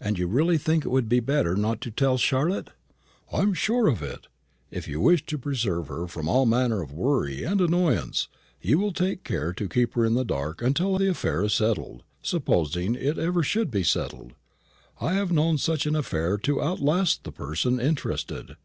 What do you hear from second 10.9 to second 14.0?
the affair is settled supposing it ever should be